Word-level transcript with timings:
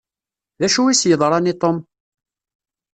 D 0.59 0.61
acu 0.67 0.81
i 0.87 0.95
s-yeḍṛan 0.95 1.51
i 1.51 1.53
Tom? 1.61 1.77